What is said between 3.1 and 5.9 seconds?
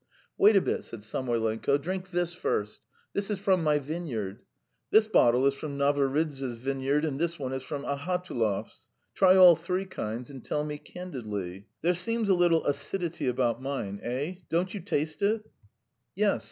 This is from my vineyard. This bottle is from